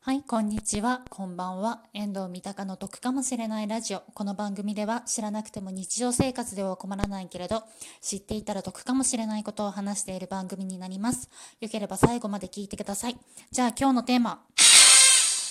[0.00, 1.82] はい、こんにちは、こんばんは。
[1.92, 4.02] 遠藤三鷹の得かもしれないラジオ。
[4.14, 7.64] この番組では知らなくても日常生活では困らないけれど、
[8.00, 11.28] 知っていたら得かもしれないことを話している番組になります。
[11.60, 13.18] よければ最後まで聞いてください。
[13.50, 14.44] じゃあ今日のテーマ。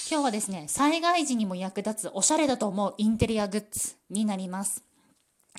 [0.10, 4.84] 今日はですね、災害時にも役立つおしゃれだと思うインテリアグッズになります。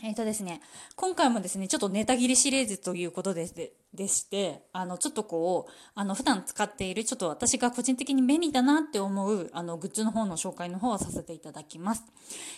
[0.02, 0.60] えっ、ー、とですね、
[0.94, 12.04] 今回もですね、ちょっとネタ切りシリーズということでででして、あの、ちょっとこう、あの、普段使っている、ちょっと私が個人的に便利だなって思う、あの、グッズの方の紹介の方をさせていただきます。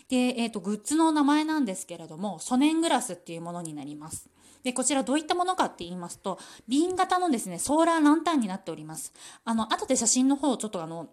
[0.09, 4.29] で、えっ、ー、と、グッズの名前なんですけれども、ソネングラスっていうものになります。
[4.65, 9.13] で、こちらどういったものかって言いますと、瓶型のですね、ソーラーランタンになっております。
[9.45, 11.09] あの、後で写真の方をちょっとあの、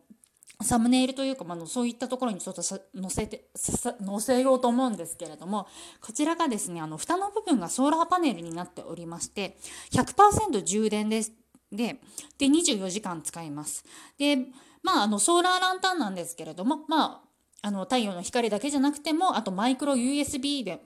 [0.61, 5.67] サムネイルというか、まあ、そういったところにちょっと載せて、載せようと思うんですけれども、
[6.01, 9.57] こちらがですね、あの、蓋の部分がソーラーパネルになっておりまして、
[9.91, 11.33] 100%充電です。
[11.71, 11.99] で、
[12.37, 13.83] で、24時間使います。
[14.17, 14.37] で、
[14.81, 20.81] まあ、あの、ソーラーランタンなんですけれども、まあ、あの、太陽の光だけじゃなくても、あとマイクロ USB で、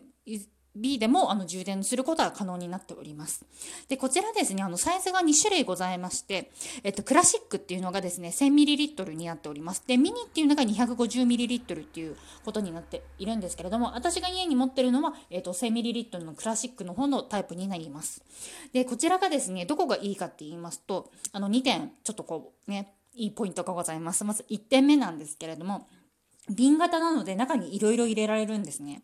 [0.80, 3.45] B でもあの充電することが可能になっております。
[3.88, 6.52] で、こちらですね、あのサイズが2種類ございまして、
[6.83, 9.83] えっと、クラシックっていうのがですね、1000ml になっております。
[9.85, 18.23] で、ミニっていうのが 250ml っていうことになっているんですけれども、私が家に持ってるのは、えっと、1000ml のクラシックの方のタイプになります。
[18.73, 24.23] で、こちらがですね、どこがいいかって言いますと、あの2点、ちょっとこうね、いいポイントがございます。
[24.23, 25.88] まず1点目なんですけれども、
[26.50, 29.02] 瓶型なので中にいろいろ入れられるんですね。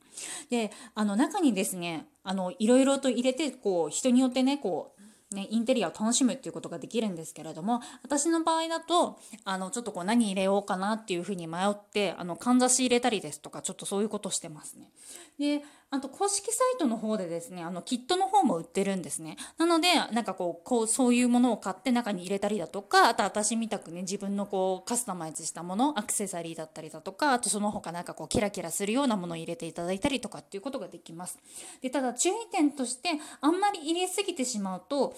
[0.50, 4.95] で、あの中にですね、あのいろいろと入れて、こう人によってね、こう
[5.32, 14.92] ね、インテリアを楽しむっていうことができるんですけれども私の場合だとあのちょっとこう何入れようかなっていうふうに迷ってあのかんざし入れたりですとかちょっとそういうことしてますね。
[15.40, 19.38] であと公式サイトの方でですねあのキットの方も売ってるんですね。
[19.58, 31.40] なのでなんかこうこうそういうものを買って中に入れたりだとかあと私みたくね自分のこうカスタマイズしたものアクセサリーだったりだとかあとその他なんかこうキラキラするようなものを入れていただいたりとかっていうことができます。
[31.82, 35.16] でただ注意点としてあんまり入れすぎてしまうと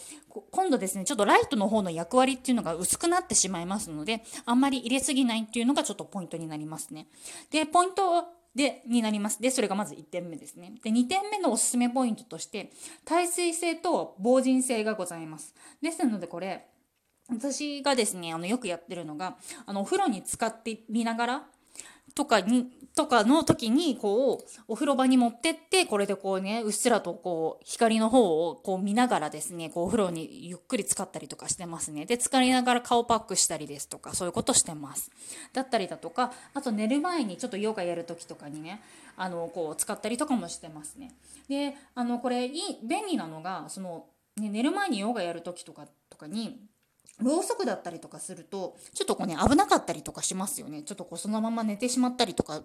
[0.51, 7.07] 今度ですねちょっとライトの方の役割っていうのが薄くなってしまいますのであんまり入れすぎないっていうのがちょっとポイントになりますね。
[7.51, 8.25] でポイント
[8.55, 9.41] でになります。
[9.41, 10.73] でそれがまず1点目ですね。
[10.83, 12.71] で2点目のおすすめポイントとして
[13.05, 15.53] 耐水性と防塵性がございます。
[15.81, 16.67] ですのでこれ
[17.29, 21.43] 私がですねあのよくやってるのがあのお風呂に使ってみながら
[22.17, 32.07] とかにとかの時にこうお風呂場に持ってってこれでこうねうっすらとこう光の方をこう見ながらですねこうお風呂にゆっくり使ったりとかしてますね。
[32.07, 35.11] で使いながら顔パックしたりですとかそういうことしてます。
[35.53, 38.81] だったりだとかあと寝る前にちょっとヨガやる時とかにね
[39.15, 41.13] あのこう使ったりとかもしてますね。
[41.47, 44.05] であのこれいい便利なのがその、
[44.37, 46.59] ね、寝る前にヨガやる時とかとかに
[47.21, 52.61] ろうそくだったりとかするとちょっとこうね危なかったりとかしますよねちょっとこうそのまま寝てしまったりとか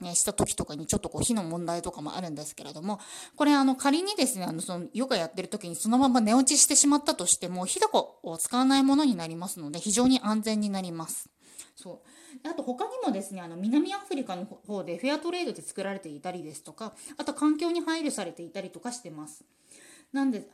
[0.00, 3.00] ね、した時とかにちょっとこう火の問題とかもあるんですけれども
[3.34, 11.28] これあの仮にですねあのそのヨガやってる時にそのまま寝落ちしてしまったとしても火こを使わないものになりますので非常に安全になります。
[11.74, 12.02] そ
[12.44, 19.44] うあと他にもですねあの南アフリカの方でフェアトレードで作られていたりですとかあと環境に配慮されていたりとかしてます。
[20.12, 20.48] なんで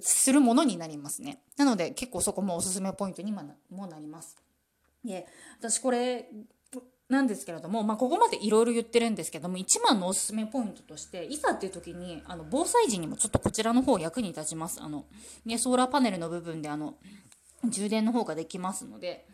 [0.00, 1.42] するものになりますね。
[1.56, 3.42] なので結構そこもおすすめポイントにも
[3.86, 4.36] なります。
[5.04, 5.26] で
[5.58, 6.28] 私これ
[7.08, 14.82] なんですけれども、まあ、ここまでいろいろ言ってるんですけども一番のおすすめポイントとしていざっていう時にあの防災時にもちょっとこちらの方役に立ちます。
[14.82, 15.06] あの
[15.46, 16.96] ね、ソーラーパネルの部分であの
[17.64, 19.26] 充電の方ができますので。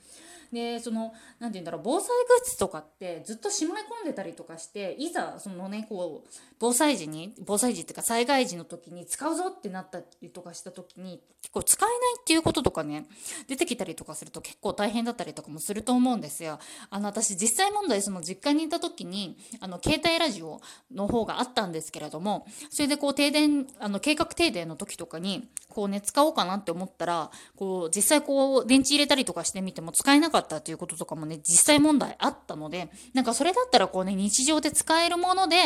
[0.54, 2.12] でその何て言うんだろう防災グ
[2.46, 6.28] ッズとかってずっとしまい込んでたりとかしていざそのねこう
[6.58, 13.06] 防災時に防災時っていうか災害時の時に使うぞってなったりとかした時に結構使えないっていうこととかね
[13.48, 16.58] 出てきたりとかすると結構大変だったりとかもすると思うんですよ。
[16.90, 20.60] あの私実際問題その実家にいた時にあの携帯ラジオ
[20.94, 35.56] の方があったんですけれどもそれでこう停電あの計画停電の時とかにこうね使おうかなって思ったらこう実際こう電池入れたりとかしてみても使えなかったったということとかもね実際問題あったのでなんかそれだったらこうね日常で使えるもので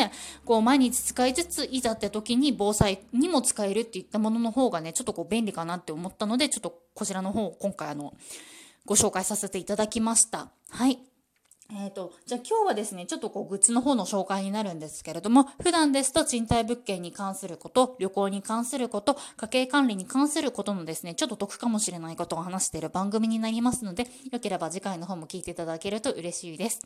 [0.45, 8.13] こう毎日使いつついざって時に防災にも使えるっていったものの方がねちょっとこう便利かなって思ったのでちょっとこちらの方を今回あの
[8.85, 10.49] ご紹介させていただきました。
[10.71, 11.08] はい
[11.71, 26.79] えーと、じゃあ今日はですね、ちょっとこうグッズの方の紹介になるんですけれども、普段ですと賃貸物件に関すること、旅行に関すること、家計管理に関することのですね、ちょっと得かもしれないことを話している番組になりますので、よければ次回の方も聞いていただけると嬉しいです。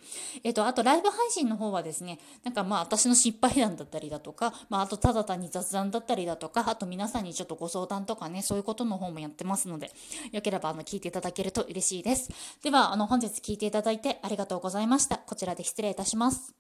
[0.44, 9.92] えっ、ー、と、あとライブ配信の方はですね、なんかまあ私の失敗談だったりだとか、まああとただ単に雑談だったりだとか、あと皆さんにちょっとご相談とかね、そういうことの方もやってますので、
[10.34, 12.30] よければあの聞いていただけると嬉しいです。
[12.62, 15.18] では、あの本日聞いていただいてありがとうございますざいました。
[15.18, 16.52] こちらで失礼いたします。